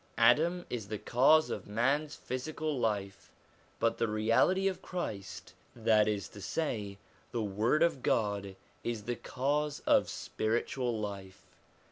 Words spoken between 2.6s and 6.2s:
life; but the Reality of Christ, that